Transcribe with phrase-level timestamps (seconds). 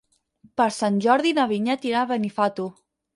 [0.61, 2.67] Per Sant Jordi na Vinyet irà a Benifato.